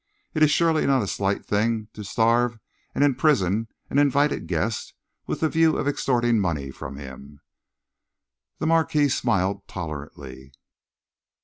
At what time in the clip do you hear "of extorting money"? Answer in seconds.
5.77-6.71